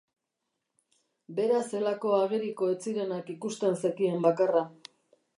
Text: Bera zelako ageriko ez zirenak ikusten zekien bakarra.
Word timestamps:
Bera 1.39 1.59
zelako 1.73 2.13
ageriko 2.19 2.69
ez 2.75 2.77
zirenak 2.85 3.29
ikusten 3.35 3.77
zekien 3.83 4.25
bakarra. 4.27 4.65